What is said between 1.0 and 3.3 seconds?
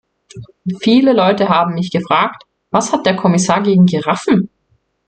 Leute haben mich gefragt, was hat der